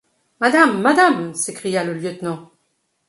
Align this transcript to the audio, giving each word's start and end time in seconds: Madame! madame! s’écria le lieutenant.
Madame! 0.39 0.81
madame! 0.81 1.35
s’écria 1.35 1.83
le 1.83 1.93
lieutenant. 1.93 2.49